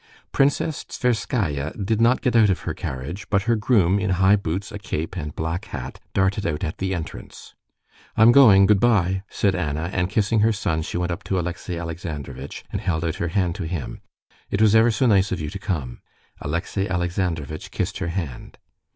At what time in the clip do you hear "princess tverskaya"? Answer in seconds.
0.31-1.73